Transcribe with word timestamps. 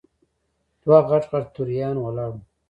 دوه 0.83 0.99
غټ 1.09 1.23
غټ 1.31 1.45
توریان 1.55 1.95
ولاړ 1.99 2.31
وو. 2.35 2.41